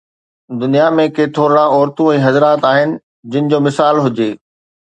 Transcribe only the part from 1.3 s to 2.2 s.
ٿورڙا عورتون